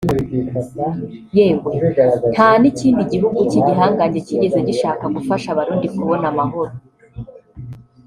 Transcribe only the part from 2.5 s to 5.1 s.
n’ikindi gihugu cy’igihangange kigeze gishaka